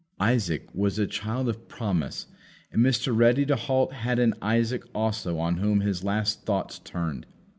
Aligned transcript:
Isaac 0.19 0.67
was 0.73 0.97
a 0.97 1.05
child 1.05 1.47
of 1.47 1.67
promise, 1.67 2.25
and 2.71 2.83
Mr. 2.83 3.15
Ready 3.15 3.45
to 3.45 3.55
halt 3.55 3.93
had 3.93 4.17
an 4.17 4.33
Isaac 4.41 4.83
also 4.95 5.37
on 5.37 5.57
whom 5.57 5.81
his 5.81 6.03
last 6.03 6.41
thoughts 6.43 6.79
turned. 6.79 7.27